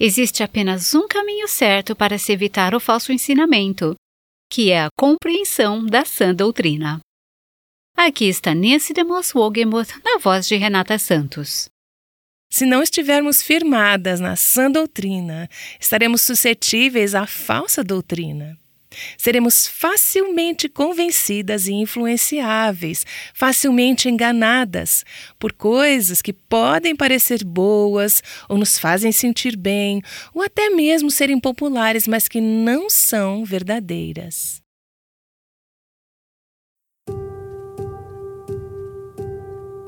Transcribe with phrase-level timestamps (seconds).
[0.00, 3.96] Existe apenas um caminho certo para se evitar o falso ensinamento,
[4.48, 7.00] que é a compreensão da sã doutrina.
[7.96, 11.68] Aqui está Nancy de Moss Wogemuth na voz de Renata Santos.
[12.48, 18.56] Se não estivermos firmadas na sã doutrina, estaremos suscetíveis à falsa doutrina.
[19.16, 25.04] Seremos facilmente convencidas e influenciáveis, facilmente enganadas
[25.38, 30.02] por coisas que podem parecer boas ou nos fazem sentir bem,
[30.34, 34.67] ou até mesmo serem populares, mas que não são verdadeiras.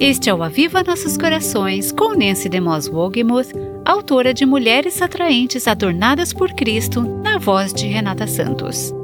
[0.02, 3.52] Este é o Aviva Nossos Corações com Nancy DeMoss Wogemuth,
[3.84, 8.94] autora de Mulheres Atraentes Adornadas por Cristo, na voz de Renata Santos.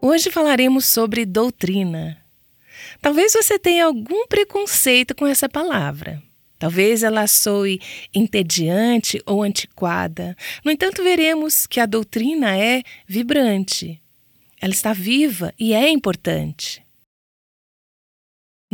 [0.00, 2.16] Hoje falaremos sobre doutrina.
[3.02, 6.22] Talvez você tenha algum preconceito com essa palavra.
[6.56, 7.80] Talvez ela soe
[8.14, 10.36] entediante ou antiquada.
[10.64, 14.00] No entanto, veremos que a doutrina é vibrante.
[14.60, 16.83] Ela está viva e é importante.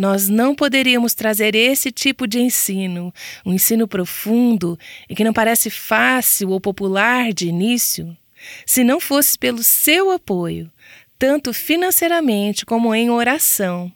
[0.01, 3.13] Nós não poderíamos trazer esse tipo de ensino,
[3.45, 8.17] um ensino profundo e que não parece fácil ou popular de início,
[8.65, 10.73] se não fosse pelo seu apoio,
[11.19, 13.93] tanto financeiramente como em oração.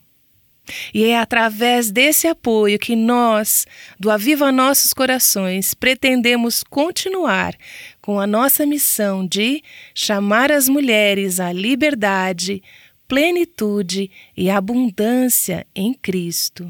[0.93, 3.67] E é através desse apoio que nós,
[3.99, 7.55] do Aviva Nossos Corações, pretendemos continuar
[8.03, 9.63] com a nossa missão de
[9.95, 12.63] chamar as mulheres à liberdade,
[13.07, 16.69] plenitude e abundância em Cristo.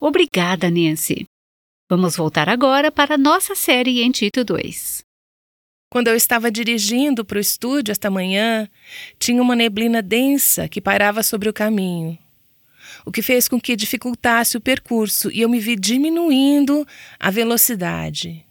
[0.00, 1.24] Obrigada, Nancy.
[1.88, 5.02] Vamos voltar agora para a nossa série em Tito 2.
[5.90, 8.68] Quando eu estava dirigindo para o estúdio esta manhã,
[9.18, 12.16] tinha uma neblina densa que pairava sobre o caminho,
[13.04, 16.86] o que fez com que dificultasse o percurso e eu me vi diminuindo
[17.18, 18.46] a velocidade.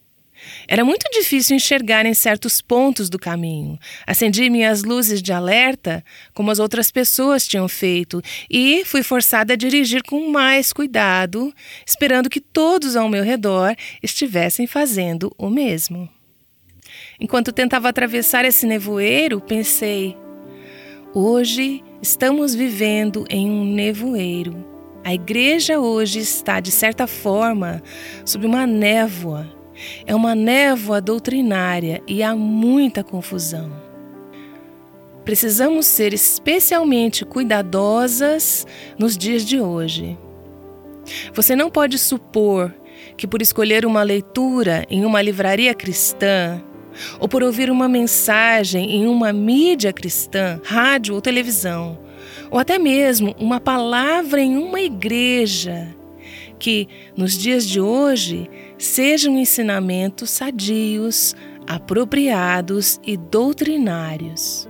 [0.68, 3.78] Era muito difícil enxergar em certos pontos do caminho.
[4.06, 9.56] Acendi minhas luzes de alerta, como as outras pessoas tinham feito, e fui forçada a
[9.56, 11.54] dirigir com mais cuidado,
[11.86, 16.10] esperando que todos ao meu redor estivessem fazendo o mesmo.
[17.20, 20.16] Enquanto tentava atravessar esse nevoeiro, pensei:
[21.14, 24.66] hoje estamos vivendo em um nevoeiro.
[25.04, 27.82] A igreja hoje está, de certa forma,
[28.26, 29.59] sob uma névoa
[30.06, 33.72] é uma névoa doutrinária e há muita confusão.
[35.24, 38.66] Precisamos ser especialmente cuidadosas
[38.98, 40.18] nos dias de hoje.
[41.34, 42.74] Você não pode supor
[43.16, 46.62] que, por escolher uma leitura em uma livraria cristã,
[47.20, 52.00] ou por ouvir uma mensagem em uma mídia cristã, rádio ou televisão,
[52.50, 55.96] ou até mesmo uma palavra em uma igreja,
[56.58, 61.36] que, nos dias de hoje, sejam ensinamentos sadios,
[61.68, 64.68] apropriados e doutrinários.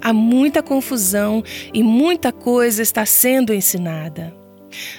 [0.00, 4.36] Há muita confusão e muita coisa está sendo ensinada.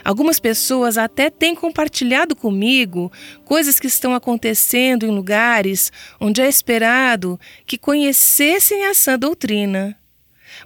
[0.04, 3.12] Algumas pessoas até têm compartilhado comigo
[3.46, 9.96] coisas que estão acontecendo em lugares onde é esperado que conhecessem a sã doutrina.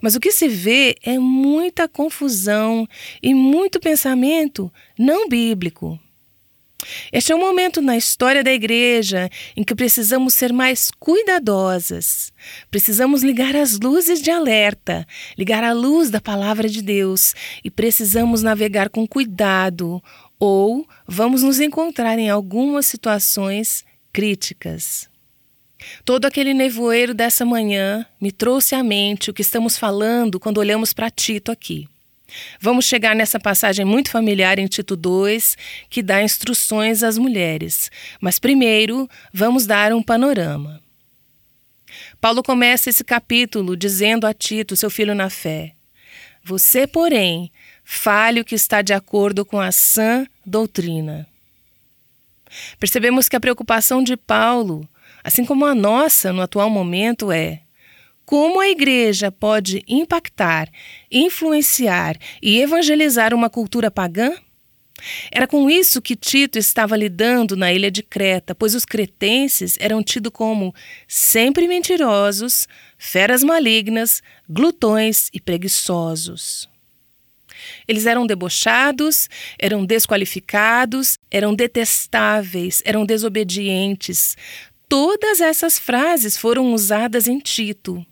[0.02, 2.88] Mas o que se vê é muita confusão
[3.22, 6.00] e muito pensamento não bíblico.
[7.12, 12.32] Este é um momento na história da igreja em que precisamos ser mais cuidadosas.
[12.70, 15.08] Precisamos ligar as luzes de alerta,
[15.38, 17.34] ligar a luz da palavra de Deus
[17.64, 20.02] e precisamos navegar com cuidado
[20.40, 25.08] ou vamos nos encontrar em algumas situações críticas.
[26.06, 30.94] Todo aquele nevoeiro dessa manhã me trouxe à mente o que estamos falando quando olhamos
[30.94, 31.88] para Tito aqui.
[32.60, 35.58] Vamos chegar nessa passagem muito familiar em Tito 2,
[35.90, 37.92] que dá instruções às mulheres.
[38.20, 40.82] Mas primeiro, vamos dar um panorama.
[42.20, 45.74] Paulo começa esse capítulo dizendo a Tito, seu filho na fé:
[46.44, 47.52] Você, porém,
[47.84, 51.28] fale o que está de acordo com a sã doutrina.
[52.80, 54.88] Percebemos que a preocupação de Paulo
[55.24, 57.62] assim como a nossa no atual momento é
[58.34, 60.68] como a igreja pode impactar,
[61.12, 64.34] influenciar e evangelizar uma cultura pagã?
[65.32, 70.02] Era com isso que Tito estava lidando na ilha de Creta, pois os cretenses eram
[70.02, 70.74] tidos como
[71.08, 76.68] sempre mentirosos, feras malignas, glutões e preguiçosos.
[77.88, 84.36] Eles eram debochados, eram desqualificados, eram detestáveis, eram desobedientes,
[84.90, 88.06] Todas essas frases foram usadas em Tito.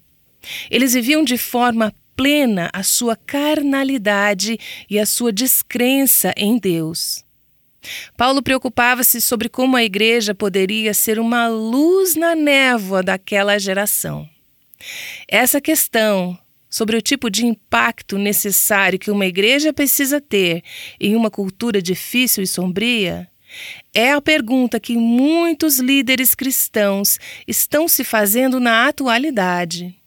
[0.70, 4.60] Eles viviam de forma plena a sua carnalidade
[4.90, 7.24] e a sua descrença em Deus.
[8.16, 14.30] Paulo preocupava-se sobre como a igreja poderia ser uma luz na névoa daquela geração.
[15.28, 16.38] Essa questão
[16.70, 20.64] sobre o tipo de impacto necessário que uma igreja precisa ter
[21.00, 23.28] em uma cultura difícil e sombria
[23.94, 30.01] é a pergunta que muitos líderes cristãos estão se fazendo na atualidade.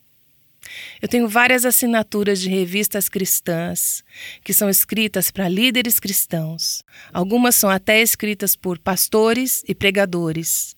[1.01, 4.03] Eu tenho várias assinaturas de revistas cristãs
[4.43, 6.83] que são escritas para líderes cristãos.
[7.13, 10.77] Algumas são até escritas por pastores e pregadores.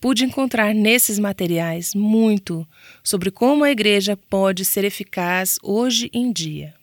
[0.00, 2.66] Pude encontrar nesses materiais muito
[3.02, 6.74] sobre como a igreja pode ser eficaz hoje em dia.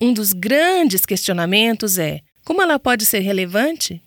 [0.00, 4.02] Um dos grandes questionamentos é: como ela pode ser relevante?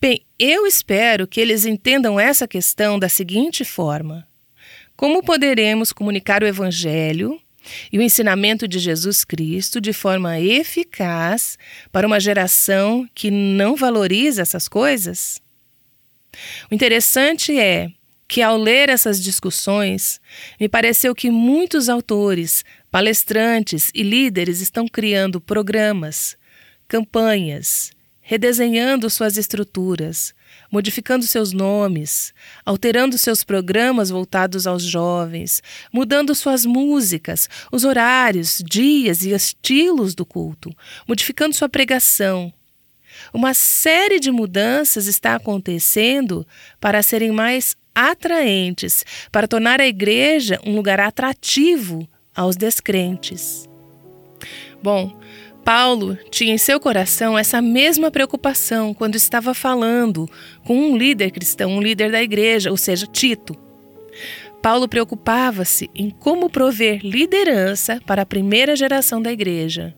[0.00, 4.25] Bem, eu espero que eles entendam essa questão da seguinte forma:
[4.96, 7.40] como poderemos comunicar o Evangelho
[7.92, 11.58] e o ensinamento de Jesus Cristo de forma eficaz
[11.92, 15.40] para uma geração que não valoriza essas coisas?
[16.70, 17.90] O interessante é
[18.28, 20.20] que, ao ler essas discussões,
[20.60, 26.36] me pareceu que muitos autores, palestrantes e líderes estão criando programas,
[26.88, 30.34] campanhas, redesenhando suas estruturas,
[30.70, 32.32] modificando seus nomes,
[32.64, 40.24] alterando seus programas voltados aos jovens, mudando suas músicas, os horários, dias e estilos do
[40.24, 40.74] culto,
[41.06, 42.52] modificando sua pregação.
[43.32, 46.46] Uma série de mudanças está acontecendo
[46.80, 53.66] para serem mais atraentes, para tornar a igreja um lugar atrativo aos descrentes.
[54.82, 55.18] Bom,
[55.66, 60.30] Paulo tinha em seu coração essa mesma preocupação quando estava falando
[60.64, 63.52] com um líder cristão, um líder da igreja, ou seja, Tito.
[64.62, 69.92] Paulo preocupava-se em como prover liderança para a primeira geração da igreja.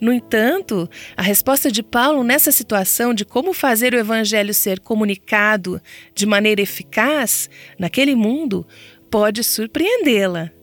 [0.00, 5.80] No entanto, a resposta de Paulo nessa situação de como fazer o evangelho ser comunicado
[6.12, 7.48] de maneira eficaz
[7.78, 8.66] naquele mundo
[9.08, 10.57] pode surpreendê-la.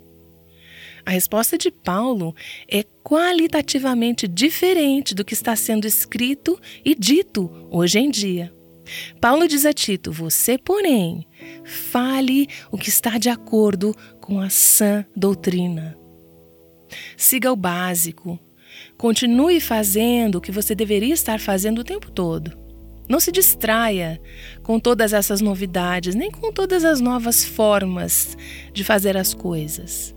[1.06, 2.36] A resposta de Paulo
[2.68, 8.52] é qualitativamente diferente do que está sendo escrito e dito hoje em dia.
[9.22, 11.28] Paulo diz a Tito: Você, porém,
[11.64, 15.96] fale o que está de acordo com a sã doutrina.
[17.16, 18.40] Siga o básico.
[18.98, 22.58] Continue fazendo o que você deveria estar fazendo o tempo todo.
[23.08, 24.20] Não se distraia
[24.64, 28.36] com todas essas novidades, nem com todas as novas formas
[28.74, 30.15] de fazer as coisas.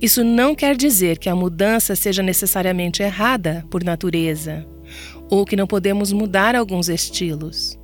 [0.00, 4.66] Isso não quer dizer que a mudança seja necessariamente errada por natureza,
[5.28, 7.78] ou que não podemos mudar alguns estilos.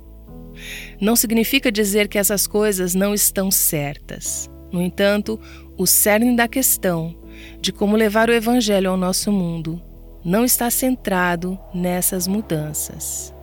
[0.99, 4.49] Não significa dizer que essas coisas não estão certas.
[4.71, 5.39] No entanto,
[5.77, 7.15] o cerne da questão
[7.61, 9.81] de como levar o Evangelho ao nosso mundo
[10.25, 13.33] não está centrado nessas mudanças.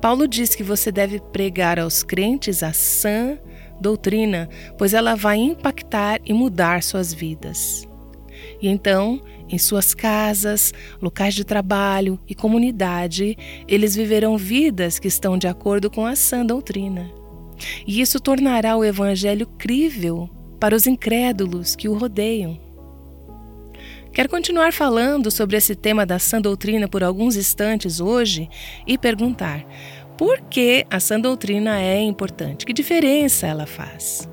[0.00, 3.38] Paulo diz que você deve pregar aos crentes a sã
[3.80, 7.86] doutrina, pois ela vai impactar e mudar suas vidas.
[8.60, 13.36] E então, em suas casas, locais de trabalho e comunidade,
[13.66, 17.10] eles viverão vidas que estão de acordo com a sã doutrina.
[17.86, 20.28] E isso tornará o Evangelho crível
[20.60, 22.68] para os incrédulos que o rodeiam.
[24.12, 28.48] Quero continuar falando sobre esse tema da sã doutrina por alguns instantes hoje
[28.86, 29.64] e perguntar:
[30.18, 32.66] por que a sã doutrina é importante?
[32.66, 34.28] Que diferença ela faz?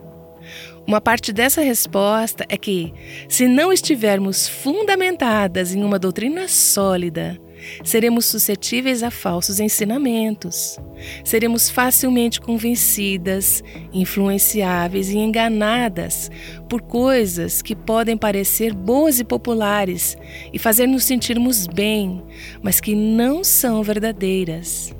[0.87, 2.91] Uma parte dessa resposta é que,
[3.29, 7.39] se não estivermos fundamentadas em uma doutrina sólida,
[7.83, 10.79] seremos suscetíveis a falsos ensinamentos.
[11.23, 16.31] Seremos facilmente convencidas, influenciáveis e enganadas
[16.67, 20.17] por coisas que podem parecer boas e populares
[20.51, 22.23] e fazer nos sentirmos bem,
[22.61, 24.95] mas que não são verdadeiras.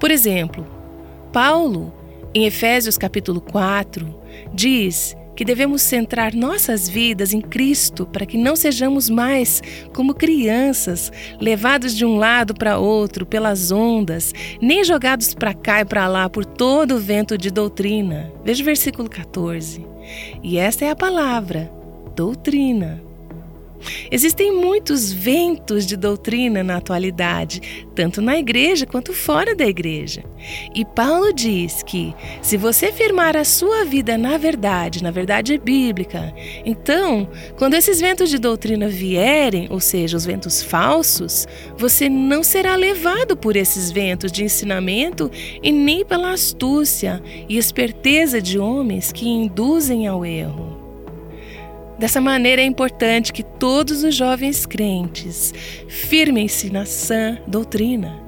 [0.00, 0.66] Por exemplo,
[1.30, 1.92] Paulo,
[2.34, 4.18] em Efésios capítulo 4,
[4.54, 9.62] diz que devemos centrar nossas vidas em Cristo para que não sejamos mais
[9.94, 15.84] como crianças, levados de um lado para outro pelas ondas, nem jogados para cá e
[15.84, 18.32] para lá por todo o vento de doutrina.
[18.42, 19.84] Veja o versículo 14.
[20.42, 21.70] E esta é a palavra,
[22.16, 23.09] doutrina.
[24.10, 30.24] Existem muitos ventos de doutrina na atualidade, tanto na igreja quanto fora da igreja.
[30.74, 36.34] E Paulo diz que, se você firmar a sua vida na verdade, na verdade bíblica,
[36.64, 41.46] então, quando esses ventos de doutrina vierem, ou seja, os ventos falsos,
[41.76, 45.30] você não será levado por esses ventos de ensinamento
[45.62, 50.69] e nem pela astúcia e esperteza de homens que induzem ao erro.
[52.00, 55.52] Dessa maneira é importante que todos os jovens crentes
[55.86, 58.18] firmem-se na sã doutrina.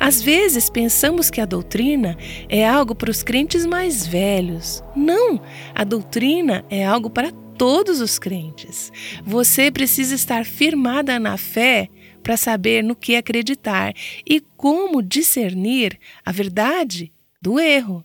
[0.00, 2.16] Às vezes pensamos que a doutrina
[2.48, 4.82] é algo para os crentes mais velhos.
[4.96, 5.38] Não,
[5.74, 8.90] a doutrina é algo para todos os crentes.
[9.22, 11.90] Você precisa estar firmada na fé
[12.22, 13.92] para saber no que acreditar
[14.26, 18.02] e como discernir a verdade do erro.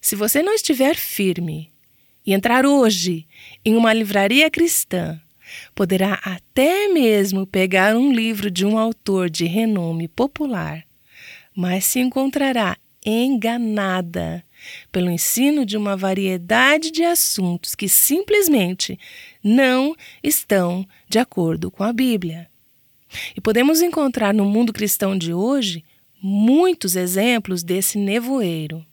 [0.00, 1.73] Se você não estiver firme
[2.26, 3.26] e entrar hoje
[3.64, 5.20] em uma livraria cristã,
[5.74, 10.84] poderá até mesmo pegar um livro de um autor de renome popular,
[11.54, 14.42] mas se encontrará enganada
[14.90, 18.98] pelo ensino de uma variedade de assuntos que simplesmente
[19.42, 22.48] não estão de acordo com a Bíblia.
[23.36, 25.84] E podemos encontrar no mundo cristão de hoje
[26.20, 28.84] muitos exemplos desse nevoeiro.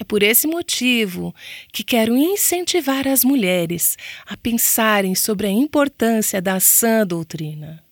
[0.00, 1.34] É por esse motivo
[1.70, 7.84] que quero incentivar as mulheres a pensarem sobre a importância da sã doutrina.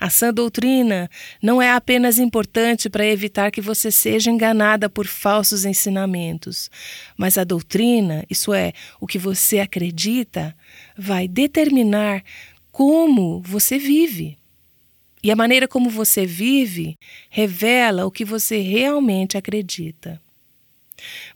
[0.00, 1.10] A sã doutrina
[1.42, 6.70] não é apenas importante para evitar que você seja enganada por falsos ensinamentos,
[7.18, 10.56] mas a doutrina, isso é, o que você acredita,
[10.96, 12.24] vai determinar
[12.72, 14.38] como você vive.
[15.22, 16.96] E a maneira como você vive
[17.28, 20.18] revela o que você realmente acredita.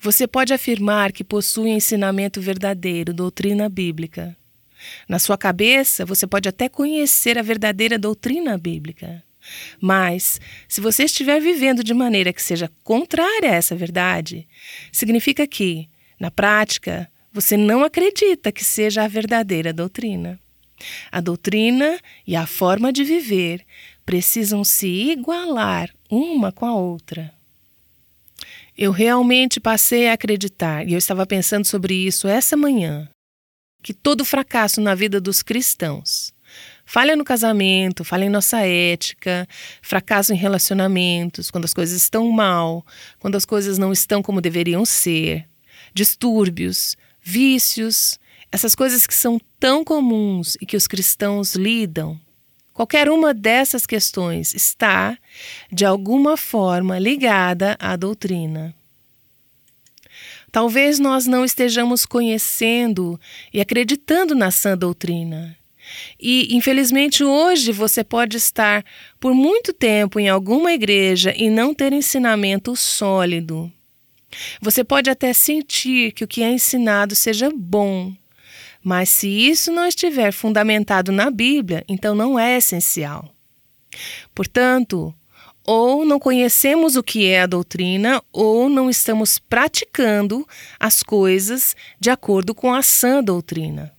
[0.00, 4.36] Você pode afirmar que possui ensinamento verdadeiro, doutrina bíblica.
[5.08, 9.22] Na sua cabeça, você pode até conhecer a verdadeira doutrina bíblica.
[9.80, 14.46] Mas, se você estiver vivendo de maneira que seja contrária a essa verdade,
[14.92, 15.88] significa que,
[16.18, 20.38] na prática, você não acredita que seja a verdadeira doutrina.
[21.12, 23.64] A doutrina e a forma de viver
[24.04, 27.32] precisam se igualar uma com a outra.
[28.82, 33.06] Eu realmente passei a acreditar, e eu estava pensando sobre isso essa manhã,
[33.82, 36.32] que todo fracasso na vida dos cristãos,
[36.86, 39.46] falha no casamento, falha em nossa ética,
[39.82, 42.82] fracasso em relacionamentos, quando as coisas estão mal,
[43.18, 45.46] quando as coisas não estão como deveriam ser,
[45.92, 48.18] distúrbios, vícios,
[48.50, 52.18] essas coisas que são tão comuns e que os cristãos lidam.
[52.80, 55.18] Qualquer uma dessas questões está,
[55.70, 58.74] de alguma forma, ligada à doutrina.
[60.50, 63.20] Talvez nós não estejamos conhecendo
[63.52, 65.54] e acreditando na sã doutrina.
[66.18, 68.82] E, infelizmente, hoje você pode estar
[69.20, 73.70] por muito tempo em alguma igreja e não ter ensinamento sólido.
[74.58, 78.14] Você pode até sentir que o que é ensinado seja bom,
[78.82, 83.28] mas se isso não estiver fundamentado na Bíblia, então não é essencial.
[84.34, 85.14] Portanto,
[85.64, 90.46] ou não conhecemos o que é a doutrina, ou não estamos praticando
[90.78, 93.92] as coisas de acordo com a sã doutrina.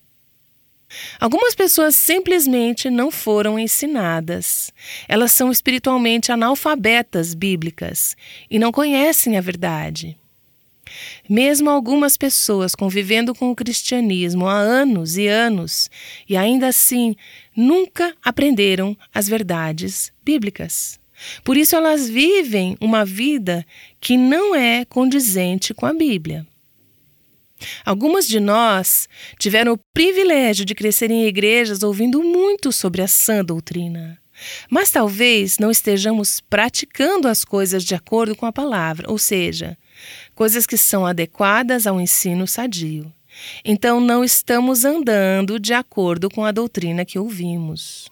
[1.20, 4.74] Algumas pessoas simplesmente não foram ensinadas.
[5.08, 8.18] Elas são espiritualmente analfabetas bíblicas
[8.50, 10.18] e não conhecem a verdade.
[11.30, 15.90] Mesmo algumas pessoas convivendo com o cristianismo há anos e anos
[16.28, 17.16] e ainda assim
[17.56, 21.00] nunca aprenderam as verdades bíblicas.
[21.44, 23.66] Por isso elas vivem uma vida
[24.00, 26.46] que não é condizente com a Bíblia.
[27.86, 33.46] Algumas de nós tiveram o privilégio de crescer em igrejas ouvindo muito sobre a sã
[33.46, 34.20] doutrina.
[34.70, 39.78] Mas talvez não estejamos praticando as coisas de acordo com a palavra, ou seja,
[40.36, 43.12] coisas que são adequadas ao ensino sadio.
[43.64, 48.10] Então não estamos andando de acordo com a doutrina que ouvimos.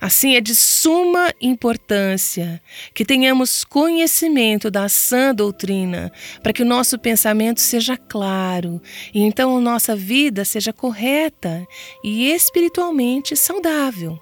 [0.00, 2.62] Assim, é de suma importância
[2.94, 8.80] que tenhamos conhecimento da sã doutrina, para que o nosso pensamento seja claro
[9.12, 11.66] e então a nossa vida seja correta
[12.04, 14.20] e espiritualmente saudável.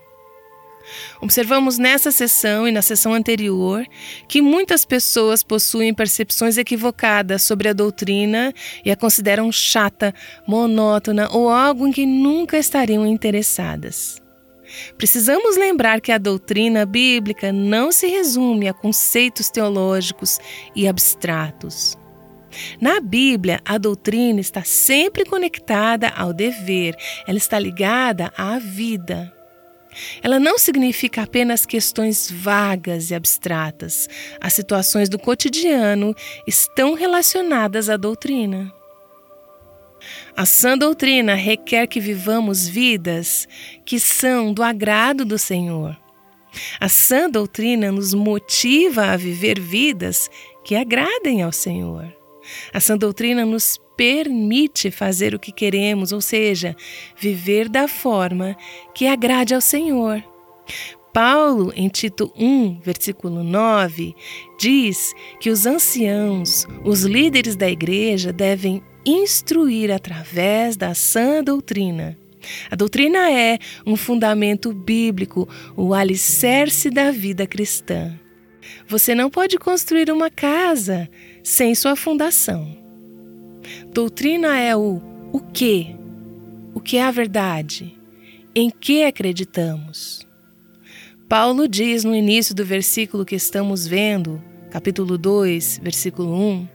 [1.20, 3.84] Observamos nessa sessão e na sessão anterior
[4.28, 8.52] que muitas pessoas possuem percepções equivocadas sobre a doutrina
[8.84, 10.14] e a consideram chata,
[10.46, 14.20] monótona ou algo em que nunca estariam interessadas.
[14.98, 20.38] Precisamos lembrar que a doutrina bíblica não se resume a conceitos teológicos
[20.74, 21.96] e abstratos.
[22.80, 29.35] Na Bíblia, a doutrina está sempre conectada ao dever, ela está ligada à vida.
[30.22, 34.08] Ela não significa apenas questões vagas e abstratas.
[34.40, 36.14] As situações do cotidiano
[36.46, 38.72] estão relacionadas à doutrina.
[40.36, 43.48] A sã doutrina requer que vivamos vidas
[43.84, 45.96] que são do agrado do Senhor.
[46.80, 50.30] A sã doutrina nos motiva a viver vidas
[50.64, 52.14] que agradem ao Senhor.
[52.72, 56.76] A sã doutrina nos permite fazer o que queremos, ou seja,
[57.16, 58.56] viver da forma
[58.94, 60.22] que agrade ao Senhor.
[61.12, 64.14] Paulo, em Tito 1, versículo 9,
[64.58, 72.18] diz que os anciãos, os líderes da igreja, devem instruir através da sã doutrina.
[72.70, 78.12] A doutrina é um fundamento bíblico, o alicerce da vida cristã.
[78.86, 81.08] Você não pode construir uma casa
[81.46, 82.76] sem sua fundação.
[83.92, 85.00] Doutrina é o
[85.32, 85.94] o que,
[86.74, 87.96] o que é a verdade,
[88.52, 90.26] em que acreditamos.
[91.28, 96.68] Paulo diz no início do versículo que estamos vendo, capítulo 2, versículo 1,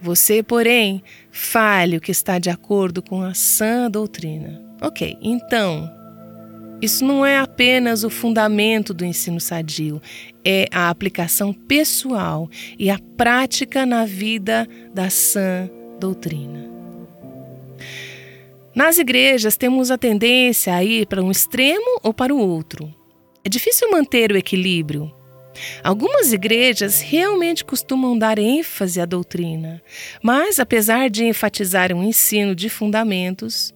[0.00, 4.62] você, porém, fale o que está de acordo com a sã doutrina.
[4.80, 5.90] Ok, então,
[6.80, 10.00] isso não é apenas o fundamento do ensino sadio,
[10.44, 15.68] é a aplicação pessoal e a prática na vida da sã
[15.98, 16.70] doutrina.
[18.74, 22.94] Nas igrejas, temos a tendência a ir para um extremo ou para o outro.
[23.44, 25.12] É difícil manter o equilíbrio.
[25.82, 29.82] Algumas igrejas realmente costumam dar ênfase à doutrina,
[30.22, 33.74] mas, apesar de enfatizar um ensino de fundamentos,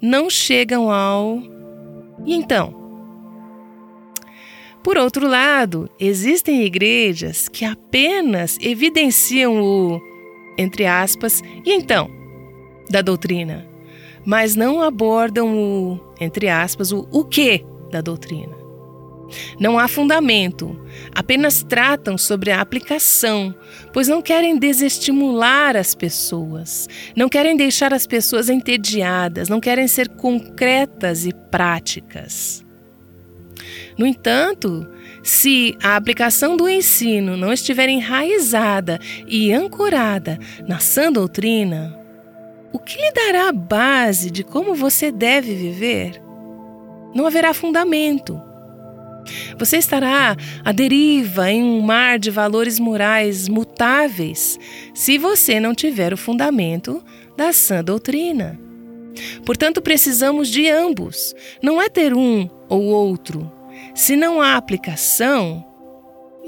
[0.00, 1.42] não chegam ao.
[2.26, 2.74] E então?
[4.82, 10.00] Por outro lado, existem igrejas que apenas evidenciam o,
[10.58, 12.10] entre aspas, e então,
[12.90, 13.66] da doutrina,
[14.24, 18.55] mas não abordam o, entre aspas, o o que da doutrina.
[19.58, 20.78] Não há fundamento,
[21.14, 23.54] apenas tratam sobre a aplicação,
[23.92, 30.08] pois não querem desestimular as pessoas, não querem deixar as pessoas entediadas, não querem ser
[30.08, 32.64] concretas e práticas.
[33.98, 34.86] No entanto,
[35.22, 41.98] se a aplicação do ensino não estiver enraizada e ancorada na sã doutrina,
[42.72, 46.22] o que lhe dará a base de como você deve viver?
[47.14, 48.40] Não haverá fundamento
[49.58, 54.58] você estará à deriva em um mar de valores morais mutáveis
[54.94, 57.02] se você não tiver o fundamento
[57.36, 58.58] da sã doutrina.
[59.44, 61.34] Portanto, precisamos de ambos.
[61.62, 63.50] Não é ter um ou outro.
[63.94, 65.64] Se não há aplicação,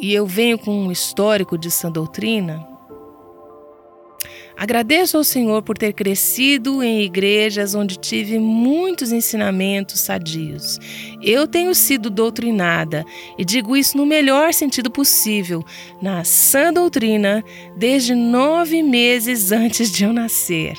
[0.01, 2.68] e eu venho com um histórico de sã doutrina,
[4.59, 10.81] Agradeço ao Senhor por ter crescido em igrejas onde tive muitos ensinamentos sadios.
[11.23, 13.05] Eu tenho sido doutrinada,
[13.39, 15.65] e digo isso no melhor sentido possível,
[16.03, 17.45] na sã doutrina,
[17.77, 20.75] desde nove meses antes de eu nascer.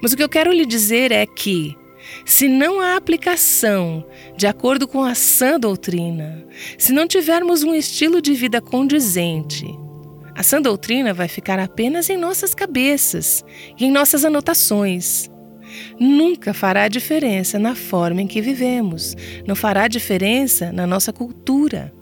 [0.00, 1.76] Mas o que eu quero lhe dizer é que,
[2.24, 4.06] se não há aplicação
[4.36, 6.46] de acordo com a sã doutrina,
[6.78, 9.81] se não tivermos um estilo de vida condizente,
[10.42, 13.44] a sã doutrina vai ficar apenas em nossas cabeças
[13.78, 15.30] e em nossas anotações.
[16.00, 19.14] Nunca fará diferença na forma em que vivemos,
[19.46, 21.94] não fará diferença na nossa cultura.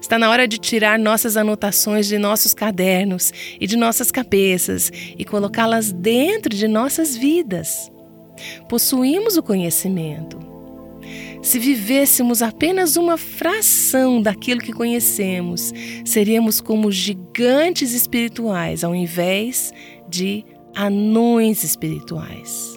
[0.00, 5.24] Está na hora de tirar nossas anotações de nossos cadernos e de nossas cabeças e
[5.24, 7.90] colocá-las dentro de nossas vidas.
[8.68, 10.38] Possuímos o conhecimento,
[11.42, 15.72] se vivêssemos apenas uma fração daquilo que conhecemos,
[16.04, 19.72] seríamos como gigantes espirituais ao invés
[20.08, 20.44] de
[20.74, 22.76] anões espirituais.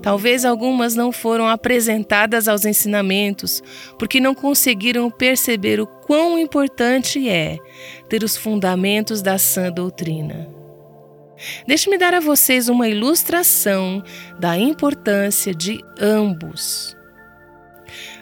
[0.00, 3.62] Talvez algumas não foram apresentadas aos ensinamentos
[3.98, 7.58] porque não conseguiram perceber o quão importante é
[8.08, 10.48] ter os fundamentos da sã doutrina.
[11.66, 14.02] Deixe-me dar a vocês uma ilustração
[14.38, 16.95] da importância de ambos.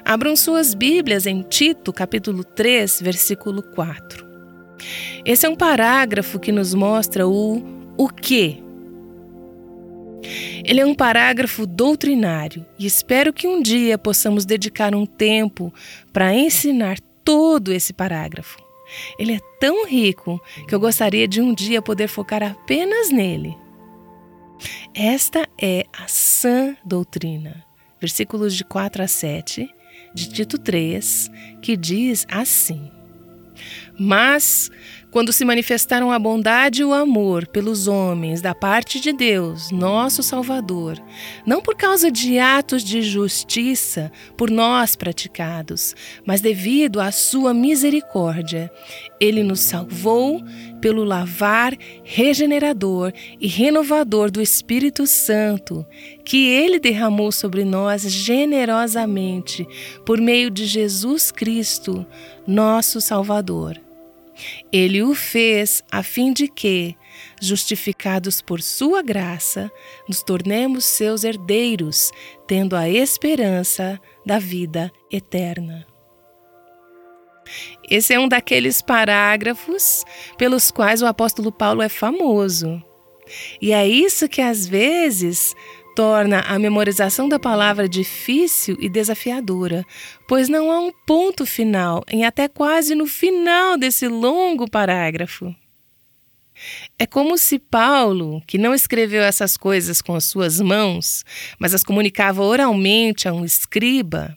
[0.04, 4.26] Abram suas Bíblias em Tito, capítulo 3, versículo 4.
[5.24, 7.64] Esse é um parágrafo que nos mostra o
[7.96, 8.62] o que.
[10.62, 15.72] Ele é um parágrafo doutrinário e espero que um dia possamos dedicar um tempo
[16.12, 18.58] para ensinar todo esse parágrafo.
[19.18, 20.38] Ele é tão rico
[20.68, 23.56] que eu gostaria de um dia poder focar apenas nele.
[24.94, 27.64] Esta é a sã doutrina.
[27.98, 29.66] Versículos de 4 a 7
[30.14, 32.90] de Tito 3, que diz assim:
[33.98, 34.70] Mas
[35.14, 40.24] quando se manifestaram a bondade e o amor pelos homens da parte de Deus, nosso
[40.24, 41.00] Salvador,
[41.46, 45.94] não por causa de atos de justiça por nós praticados,
[46.26, 48.68] mas devido à sua misericórdia,
[49.20, 50.42] ele nos salvou
[50.80, 55.86] pelo lavar regenerador e renovador do Espírito Santo,
[56.24, 59.64] que ele derramou sobre nós generosamente
[60.04, 62.04] por meio de Jesus Cristo,
[62.48, 63.80] nosso Salvador
[64.72, 66.96] ele o fez a fim de que,
[67.40, 69.70] justificados por Sua graça,
[70.08, 72.10] nos tornemos seus herdeiros,
[72.46, 75.86] tendo a esperança da vida eterna.
[77.90, 80.04] Esse é um daqueles parágrafos
[80.38, 82.82] pelos quais o apóstolo Paulo é famoso.
[83.60, 85.54] E é isso que às vezes
[85.94, 89.84] torna a memorização da palavra difícil e desafiadora,
[90.26, 95.54] pois não há um ponto final em até quase no final desse longo parágrafo.
[96.98, 101.24] É como se Paulo, que não escreveu essas coisas com as suas mãos,
[101.58, 104.36] mas as comunicava oralmente a um escriba,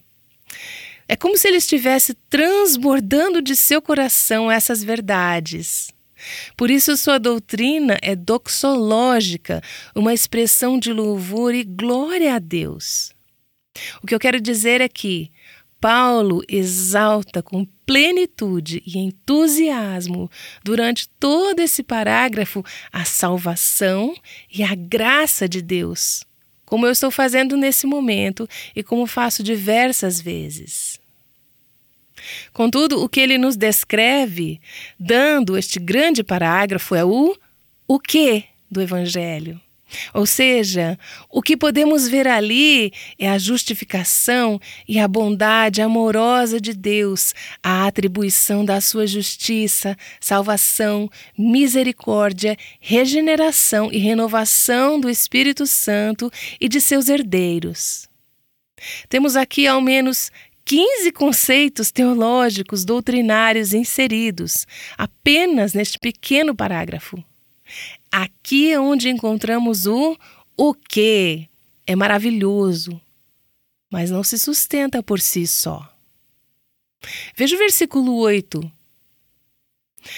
[1.07, 5.93] é como se ele estivesse transbordando de seu coração essas verdades.
[6.55, 9.61] Por isso, sua doutrina é doxológica,
[9.95, 13.11] uma expressão de louvor e glória a Deus.
[14.01, 15.31] O que eu quero dizer é que
[15.79, 20.29] Paulo exalta com plenitude e entusiasmo
[20.63, 24.15] durante todo esse parágrafo a salvação
[24.51, 26.23] e a graça de Deus,
[26.65, 30.96] como eu estou fazendo nesse momento e como faço diversas vezes.
[32.53, 34.59] Contudo, o que ele nos descreve,
[34.99, 37.35] dando este grande parágrafo, é o
[37.87, 39.59] o que do Evangelho.
[40.13, 46.73] Ou seja, o que podemos ver ali é a justificação e a bondade amorosa de
[46.73, 56.67] Deus, a atribuição da sua justiça, salvação, misericórdia, regeneração e renovação do Espírito Santo e
[56.67, 58.09] de seus herdeiros.
[59.09, 60.31] Temos aqui ao menos
[60.67, 67.23] 15 conceitos teológicos doutrinários inseridos apenas neste pequeno parágrafo.
[68.11, 70.17] Aqui é onde encontramos o
[70.57, 71.47] o que.
[71.85, 72.99] É maravilhoso,
[73.89, 75.89] mas não se sustenta por si só.
[77.33, 78.69] Veja o versículo 8.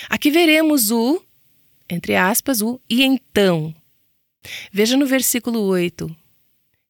[0.10, 1.24] Aqui veremos o,
[1.88, 3.76] entre aspas, o e então.
[4.72, 6.19] Veja no versículo 8.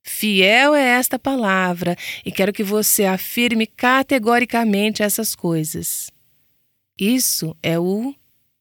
[0.03, 6.09] Fiel é esta palavra e quero que você afirme categoricamente essas coisas.
[6.97, 8.15] Isso é o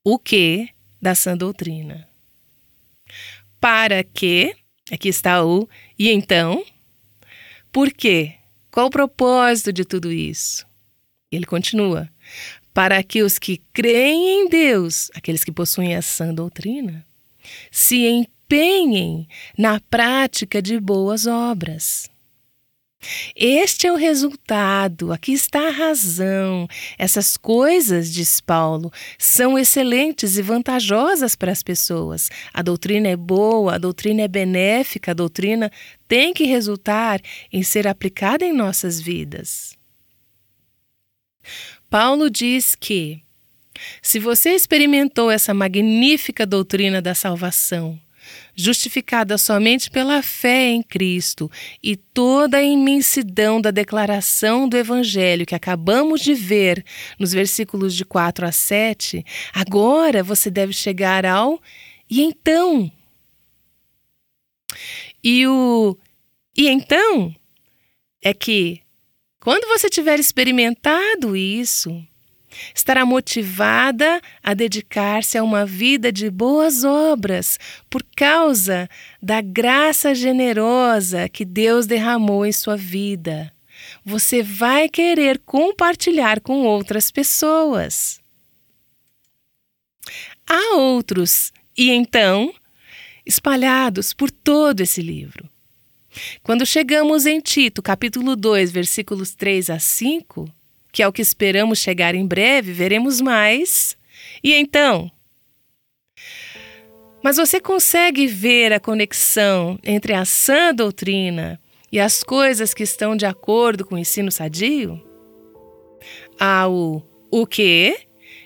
[0.05, 0.69] o que
[1.01, 2.09] da sã doutrina.
[3.61, 4.55] Para que,
[4.91, 6.65] aqui está o e então,
[7.73, 8.35] por quê?
[8.71, 10.67] Qual o propósito de tudo isso?
[11.31, 12.09] Ele continua:
[12.73, 17.05] para que os que creem em Deus, aqueles que possuem a sã doutrina,
[17.71, 22.11] se empenhem na prática de boas obras.
[23.37, 26.67] Este é o resultado, aqui está a razão.
[26.99, 32.29] Essas coisas, diz Paulo, são excelentes e vantajosas para as pessoas.
[32.53, 35.71] A doutrina é boa, a doutrina é benéfica, a doutrina
[36.09, 37.21] tem que resultar
[37.53, 39.77] em ser aplicada em nossas vidas.
[41.89, 43.23] Paulo diz que,
[44.03, 47.99] se você experimentou essa magnífica doutrina da salvação,
[48.59, 51.49] justificada somente pela fé em Cristo
[51.81, 56.85] e toda a imensidão da declaração do Evangelho que acabamos de ver
[57.21, 61.63] nos versículos de 4 a 7, agora você deve chegar ao
[62.11, 62.91] e então.
[65.23, 65.97] E o
[66.57, 67.33] e então
[68.21, 68.81] é que,
[69.39, 72.05] quando você tiver experimentado isso,
[72.75, 77.59] estará motivada a dedicar-se a uma vida de boas obras
[77.91, 78.89] por causa
[79.23, 83.53] da graça generosa que Deus derramou em sua vida.
[84.05, 88.21] Você vai querer compartilhar com outras pessoas.
[90.49, 92.53] Há outros, e então,
[93.27, 95.49] espalhados por todo esse livro.
[96.43, 100.51] Quando chegamos em Tito, capítulo 2, versículos 3 a 5,
[100.93, 103.97] que é o que esperamos chegar em breve, veremos mais.
[104.43, 105.11] E então?
[107.23, 113.17] Mas você consegue ver a conexão entre a sã doutrina e as coisas que estão
[113.17, 115.03] de acordo com o ensino sadio?
[116.39, 117.99] Há o o que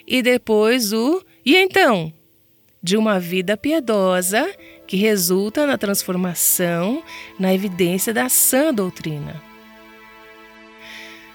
[0.07, 2.13] e depois o e então?
[2.83, 4.51] De uma vida piedosa
[4.87, 7.03] que resulta na transformação,
[7.39, 9.52] na evidência da sã doutrina.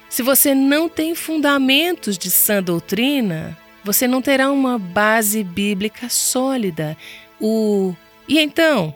[0.10, 6.98] Se você não tem fundamentos de sã doutrina, você não terá uma base bíblica sólida.
[7.40, 7.94] O
[8.28, 8.94] e então?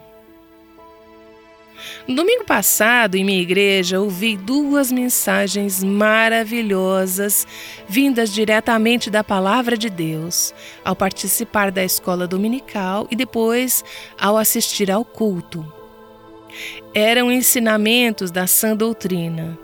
[2.07, 7.47] No domingo passado, em minha igreja, ouvi duas mensagens maravilhosas
[7.87, 10.53] vindas diretamente da Palavra de Deus,
[10.85, 13.83] ao participar da escola dominical e depois
[14.19, 15.65] ao assistir ao culto.
[16.93, 19.57] Eram ensinamentos da sã doutrina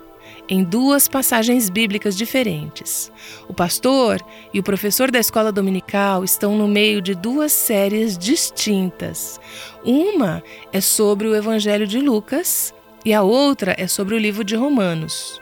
[0.48, 3.12] em duas passagens bíblicas diferentes.
[3.46, 4.20] O pastor
[4.52, 9.38] e o professor da escola dominical estão no meio de duas séries distintas.
[9.84, 14.56] Uma é sobre o Evangelho de Lucas e a outra é sobre o livro de
[14.56, 15.40] Romanos,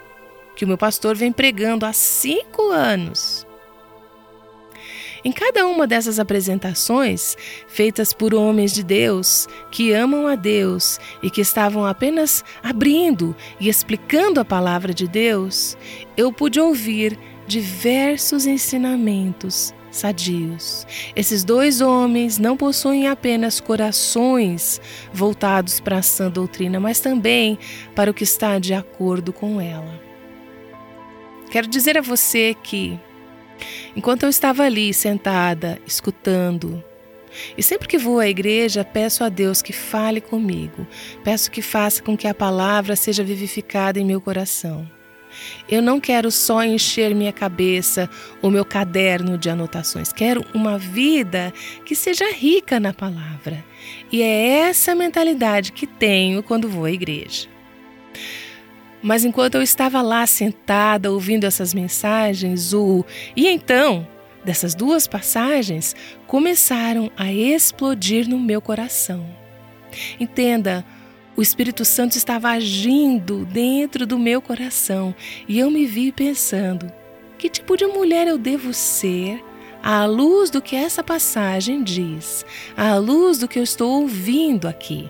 [0.57, 3.46] que o meu pastor vem pregando há cinco anos.
[5.27, 7.37] Em cada uma dessas apresentações,
[7.67, 13.69] feitas por homens de Deus que amam a Deus e que estavam apenas abrindo e
[13.69, 15.77] explicando a palavra de Deus,
[16.17, 20.87] eu pude ouvir diversos ensinamentos sadios.
[21.17, 24.81] Esses dois homens não possuem apenas corações
[25.13, 27.59] voltados para a sã doutrina, mas também
[27.97, 30.01] para o que está de acordo com ela.
[31.51, 32.97] Quero dizer a você que
[33.95, 36.83] Enquanto eu estava ali sentada, escutando,
[37.57, 40.87] e sempre que vou à igreja, peço a Deus que fale comigo,
[41.23, 44.89] peço que faça com que a palavra seja vivificada em meu coração.
[45.69, 48.09] Eu não quero só encher minha cabeça
[48.41, 51.53] ou meu caderno de anotações, quero uma vida
[51.85, 53.63] que seja rica na palavra.
[54.11, 57.56] E é essa mentalidade que tenho quando vou à igreja.
[59.07, 63.05] Mas enquanto eu estava lá sentada ouvindo essas mensagens, o
[63.37, 64.05] e então
[64.45, 65.95] dessas duas passagens
[66.27, 69.25] começaram a explodir no meu coração.
[70.19, 70.85] Entenda,
[71.37, 75.15] o Espírito Santo estava agindo dentro do meu coração
[75.47, 76.91] e eu me vi pensando:
[77.39, 79.41] que tipo de mulher eu devo ser
[79.85, 82.45] à luz do que essa passagem diz,
[82.77, 85.09] à luz do que eu estou ouvindo aqui?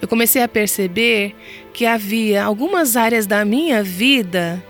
[0.00, 1.34] eu comecei a perceber
[1.80, 4.62] que havia algumas áreas da minha vida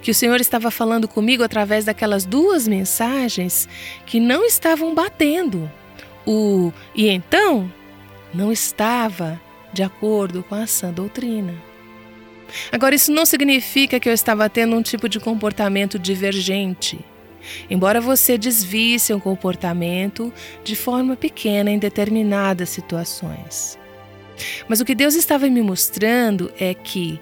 [0.00, 3.68] que o Senhor estava falando comigo através daquelas duas mensagens
[4.06, 5.68] que não estavam batendo.
[6.24, 7.68] O e então
[8.32, 9.40] não estava
[9.72, 11.52] de acordo com a sã doutrina.
[12.70, 17.00] Agora, isso não significa que eu estava tendo um tipo de comportamento divergente.
[17.68, 23.81] Embora você desvie seu comportamento de forma pequena em determinadas situações.
[24.68, 27.20] Mas o que Deus estava me mostrando é que,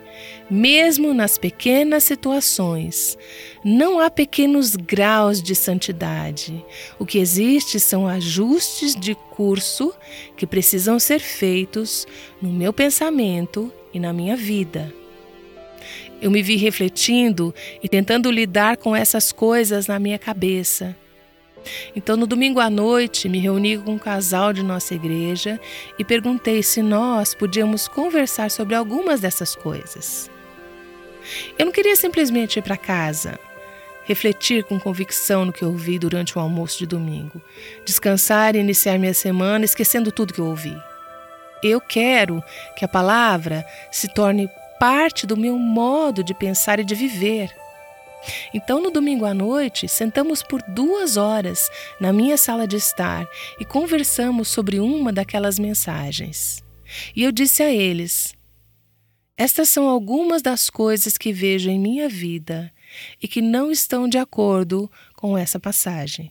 [0.50, 3.16] mesmo nas pequenas situações,
[3.64, 6.64] não há pequenos graus de santidade.
[6.98, 9.94] O que existe são ajustes de curso
[10.36, 12.06] que precisam ser feitos
[12.40, 14.92] no meu pensamento e na minha vida.
[16.20, 20.94] Eu me vi refletindo e tentando lidar com essas coisas na minha cabeça.
[21.94, 25.60] Então, no domingo à noite, me reuni com um casal de nossa igreja
[25.98, 30.30] e perguntei se nós podíamos conversar sobre algumas dessas coisas.
[31.58, 33.38] Eu não queria simplesmente ir para casa,
[34.04, 37.40] refletir com convicção no que ouvi durante o almoço de domingo,
[37.84, 40.76] descansar e iniciar minha semana esquecendo tudo que eu ouvi.
[41.62, 42.42] Eu quero
[42.76, 47.54] que a palavra se torne parte do meu modo de pensar e de viver.
[48.52, 53.26] Então, no domingo à noite, sentamos por duas horas na minha sala de estar
[53.58, 56.62] e conversamos sobre uma daquelas mensagens.
[57.14, 58.34] E eu disse a eles:
[59.36, 62.72] Estas são algumas das coisas que vejo em minha vida
[63.22, 66.30] e que não estão de acordo com essa passagem.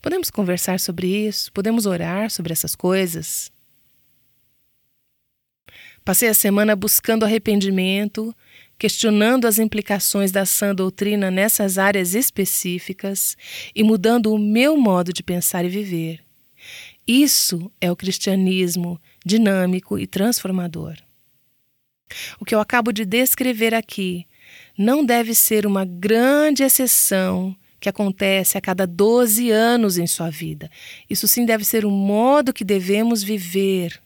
[0.00, 1.52] Podemos conversar sobre isso?
[1.52, 3.50] Podemos orar sobre essas coisas?
[6.04, 8.34] Passei a semana buscando arrependimento
[8.80, 13.36] questionando as implicações da sã doutrina nessas áreas específicas
[13.74, 16.24] e mudando o meu modo de pensar e viver.
[17.06, 20.96] Isso é o cristianismo dinâmico e transformador.
[22.40, 24.26] O que eu acabo de descrever aqui
[24.78, 30.70] não deve ser uma grande exceção que acontece a cada 12 anos em sua vida.
[31.08, 34.00] Isso sim deve ser o modo que devemos viver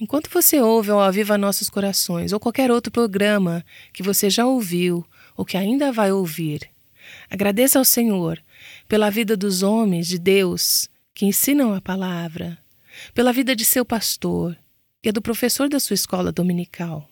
[0.00, 5.06] Enquanto você ouve ao Aviva Nossos Corações ou qualquer outro programa que você já ouviu
[5.36, 6.68] ou que ainda vai ouvir,
[7.30, 8.42] agradeça ao Senhor
[8.88, 12.58] pela vida dos homens de Deus que ensinam a palavra,
[13.12, 14.56] pela vida de seu pastor
[15.02, 17.08] e a do professor da sua escola dominical.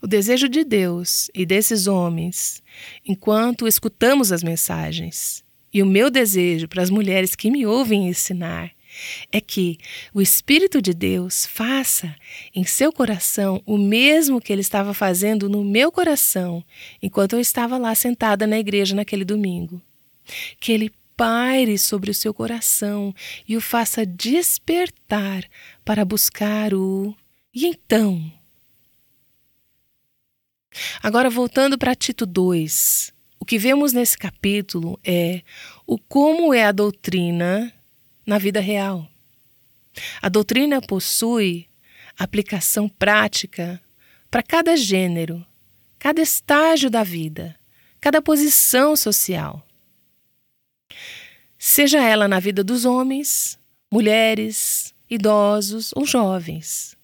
[0.00, 2.62] O desejo de Deus e desses homens,
[3.06, 8.70] enquanto escutamos as mensagens, e o meu desejo para as mulheres que me ouvem ensinar,
[9.30, 9.78] é que
[10.12, 12.14] o Espírito de Deus faça
[12.54, 16.64] em seu coração o mesmo que ele estava fazendo no meu coração
[17.02, 19.80] enquanto eu estava lá sentada na igreja naquele domingo.
[20.60, 23.14] Que ele paire sobre o seu coração
[23.46, 25.44] e o faça despertar
[25.84, 27.14] para buscar o.
[27.54, 28.32] E então?
[31.02, 35.42] Agora, voltando para Tito 2, o que vemos nesse capítulo é
[35.86, 37.72] o como é a doutrina
[38.26, 39.08] na vida real.
[40.20, 41.68] A doutrina possui
[42.18, 43.80] aplicação prática
[44.30, 45.44] para cada gênero,
[45.98, 47.54] cada estágio da vida,
[48.00, 49.66] cada posição social.
[51.58, 53.58] Seja ela na vida dos homens,
[53.90, 56.96] mulheres, idosos ou jovens.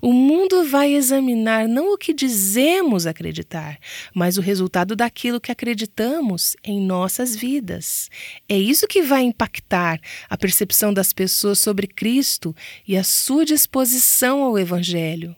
[0.00, 3.78] O mundo vai examinar não o que dizemos acreditar,
[4.14, 8.08] mas o resultado daquilo que acreditamos em nossas vidas.
[8.48, 12.54] É isso que vai impactar a percepção das pessoas sobre Cristo
[12.86, 15.34] e a sua disposição ao Evangelho.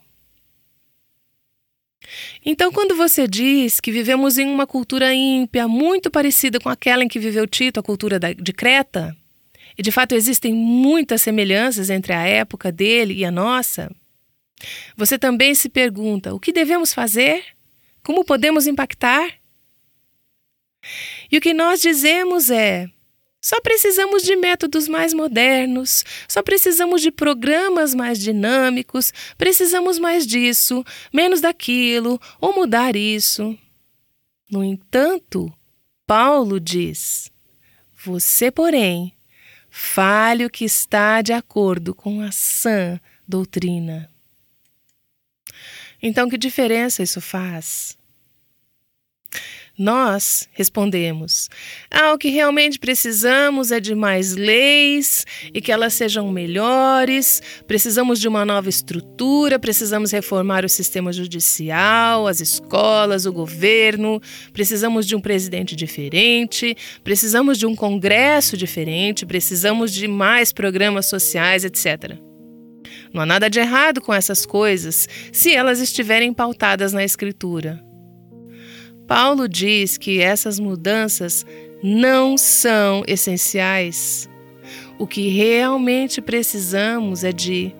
[2.44, 7.08] Então, quando você diz que vivemos em uma cultura ímpia, muito parecida com aquela em
[7.08, 9.16] que viveu Tito, a cultura de Creta,
[9.76, 13.90] e de fato existem muitas semelhanças entre a época dele e a nossa,
[14.96, 17.44] você também se pergunta: o que devemos fazer?
[18.02, 19.38] Como podemos impactar?
[21.30, 22.88] E o que nós dizemos é:
[23.40, 30.84] só precisamos de métodos mais modernos, só precisamos de programas mais dinâmicos, precisamos mais disso,
[31.12, 33.56] menos daquilo, ou mudar isso.
[34.50, 35.52] No entanto,
[36.06, 37.30] Paulo diz:
[38.04, 39.14] Você, porém,
[39.70, 44.10] fale o que está de acordo com a sã doutrina.
[46.02, 47.98] Então, que diferença isso faz?
[49.78, 51.48] Nós respondemos:
[51.88, 58.18] ah, o que realmente precisamos é de mais leis e que elas sejam melhores, precisamos
[58.18, 64.20] de uma nova estrutura, precisamos reformar o sistema judicial, as escolas, o governo,
[64.52, 71.64] precisamos de um presidente diferente, precisamos de um congresso diferente, precisamos de mais programas sociais,
[71.64, 72.27] etc.
[73.12, 77.82] Não há nada de errado com essas coisas se elas estiverem pautadas na Escritura.
[79.06, 81.46] Paulo diz que essas mudanças
[81.82, 84.28] não são essenciais.
[84.98, 87.74] O que realmente precisamos é de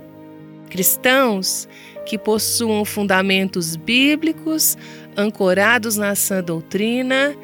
[0.71, 1.69] cristãos
[2.07, 4.79] que possuam fundamentos bíblicos
[5.17, 7.37] ancorados na sã doutrina,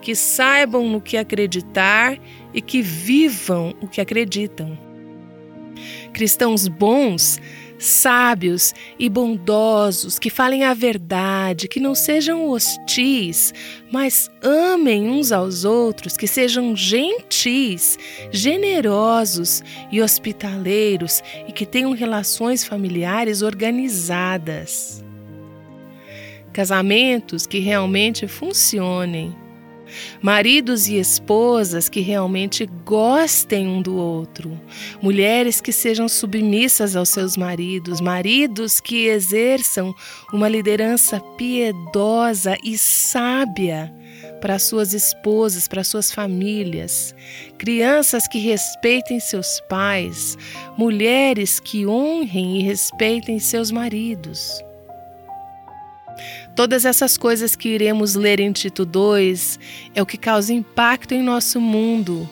[0.00, 2.18] que saibam no que acreditar
[2.54, 4.91] e que vivam o que acreditam
[6.12, 7.40] cristãos bons,
[7.82, 13.52] sábios e bondosos, que falem a verdade, que não sejam hostis,
[13.90, 17.98] mas amem uns aos outros, que sejam gentis,
[18.30, 25.04] generosos e hospitaleiros e que tenham relações familiares organizadas.
[26.52, 29.41] Casamentos que realmente funcionem
[30.20, 34.60] maridos e esposas que realmente gostem um do outro,
[35.00, 39.94] mulheres que sejam submissas aos seus maridos, maridos que exerçam
[40.32, 43.92] uma liderança piedosa e sábia
[44.40, 47.14] para suas esposas, para suas famílias,
[47.58, 50.36] crianças que respeitem seus pais,
[50.76, 54.62] mulheres que honrem e respeitem seus maridos.
[56.54, 59.58] Todas essas coisas que iremos ler em Tito 2
[59.94, 62.28] é o que causa impacto em nosso mundo.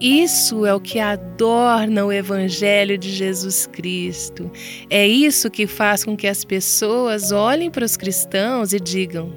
[0.00, 4.50] Isso é o que adorna o Evangelho de Jesus Cristo.
[4.90, 9.32] É isso que faz com que as pessoas olhem para os cristãos e digam: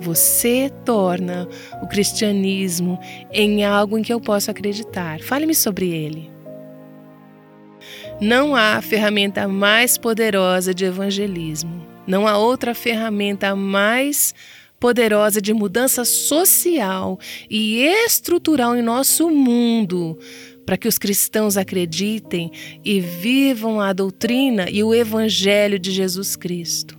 [0.00, 1.48] Você torna
[1.80, 2.98] o cristianismo
[3.30, 5.20] em algo em que eu posso acreditar.
[5.20, 6.30] Fale-me sobre ele.
[8.20, 14.34] Não há ferramenta mais poderosa de evangelismo não há outra ferramenta mais
[14.80, 20.18] poderosa de mudança social e estrutural em nosso mundo
[20.66, 22.50] para que os cristãos acreditem
[22.84, 26.98] e vivam a doutrina e o evangelho de Jesus Cristo.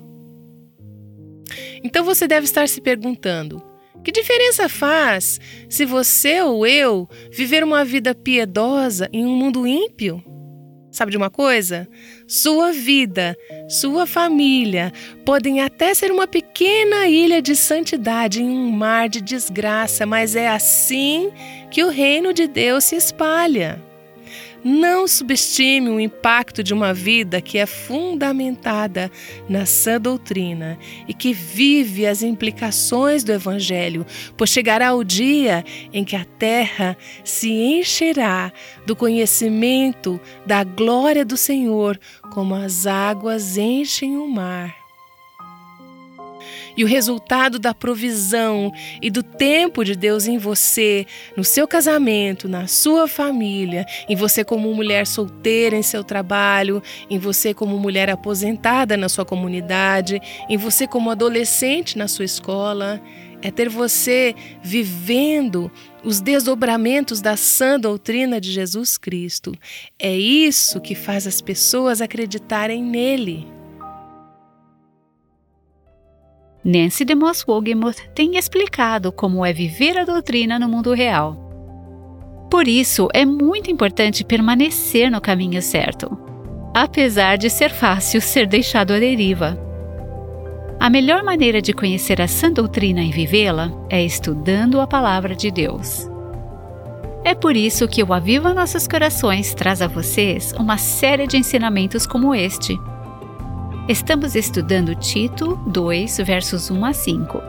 [1.83, 3.61] Então você deve estar se perguntando:
[4.03, 5.39] que diferença faz
[5.69, 10.23] se você ou eu viver uma vida piedosa em um mundo ímpio?
[10.93, 11.87] Sabe de uma coisa?
[12.27, 13.35] Sua vida,
[13.67, 14.93] sua família
[15.25, 20.47] podem até ser uma pequena ilha de santidade em um mar de desgraça, mas é
[20.47, 21.31] assim
[21.71, 23.81] que o reino de Deus se espalha.
[24.63, 29.11] Não subestime o impacto de uma vida que é fundamentada
[29.49, 34.05] na sã doutrina e que vive as implicações do Evangelho,
[34.37, 38.53] pois chegará o dia em que a terra se encherá
[38.85, 41.99] do conhecimento da glória do Senhor,
[42.31, 44.82] como as águas enchem o mar
[46.75, 48.71] e o resultado da provisão
[49.01, 51.05] e do tempo de Deus em você,
[51.35, 57.19] no seu casamento, na sua família, em você como mulher solteira em seu trabalho, em
[57.19, 63.01] você como mulher aposentada na sua comunidade, em você como adolescente na sua escola,
[63.41, 65.69] é ter você vivendo
[66.03, 69.53] os desdobramentos da sã doutrina de Jesus Cristo.
[69.99, 73.52] É isso que faz as pessoas acreditarem nele.
[76.65, 81.35] Nancy DeMoss Wogemuth tem explicado como é viver a doutrina no mundo real.
[82.49, 86.17] Por isso, é muito importante permanecer no caminho certo,
[86.73, 89.59] apesar de ser fácil ser deixado à deriva.
[90.79, 95.51] A melhor maneira de conhecer a sã doutrina e vivê-la é estudando a palavra de
[95.51, 96.09] Deus.
[97.25, 102.07] É por isso que o Aviva Nossos Corações traz a vocês uma série de ensinamentos
[102.07, 102.77] como este
[103.87, 107.43] Estamos estudando Tito 2, versos 1 a 5.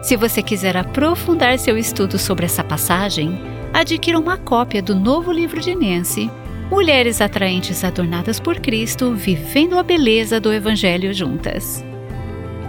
[0.00, 3.38] Se você quiser aprofundar seu estudo sobre essa passagem,
[3.70, 6.30] adquira uma cópia do novo livro de Nancy,
[6.70, 11.84] Mulheres Atraentes Adornadas por Cristo, Vivendo a Beleza do Evangelho Juntas.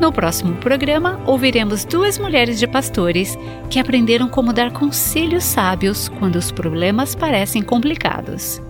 [0.02, 3.40] No próximo programa, ouviremos duas mulheres de pastores
[3.70, 8.62] que aprenderam como dar conselhos sábios quando os problemas parecem complicados.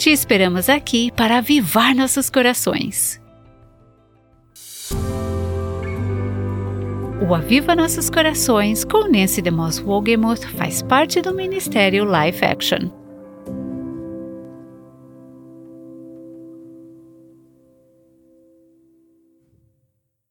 [0.00, 3.20] Te esperamos aqui para avivar nossos corações.
[7.20, 12.99] O Aviva Nossos Corações com Nancy DeMoss Wogemuth faz parte do Ministério Life Action.